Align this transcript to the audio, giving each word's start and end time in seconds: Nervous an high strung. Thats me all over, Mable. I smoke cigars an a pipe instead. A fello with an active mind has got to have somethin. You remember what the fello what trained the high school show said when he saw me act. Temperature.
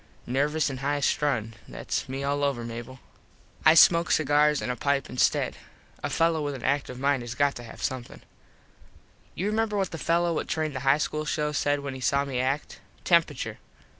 Nervous 0.25 0.67
an 0.71 0.77
high 0.77 0.99
strung. 0.99 1.53
Thats 1.67 2.09
me 2.09 2.23
all 2.23 2.43
over, 2.43 2.63
Mable. 2.63 2.99
I 3.63 3.75
smoke 3.75 4.09
cigars 4.09 4.59
an 4.59 4.71
a 4.71 4.75
pipe 4.75 5.11
instead. 5.11 5.57
A 6.01 6.09
fello 6.09 6.41
with 6.41 6.55
an 6.55 6.63
active 6.63 6.97
mind 6.99 7.21
has 7.21 7.35
got 7.35 7.53
to 7.57 7.63
have 7.63 7.83
somethin. 7.83 8.23
You 9.35 9.45
remember 9.45 9.77
what 9.77 9.91
the 9.91 9.99
fello 9.99 10.33
what 10.33 10.47
trained 10.47 10.75
the 10.75 10.79
high 10.79 10.97
school 10.97 11.23
show 11.25 11.51
said 11.51 11.81
when 11.81 11.93
he 11.93 12.01
saw 12.01 12.25
me 12.25 12.39
act. 12.39 12.81
Temperature. 13.03 13.59